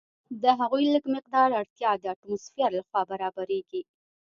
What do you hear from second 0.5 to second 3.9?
هغوی لږ مقدار اړتیا د اټموسفیر لخوا برابریږي.